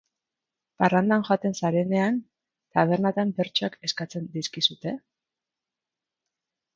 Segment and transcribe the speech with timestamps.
[0.83, 2.15] Parrandan joaten zarenean,
[2.77, 4.95] tabernetan bertsoak eskatzen dizkizute?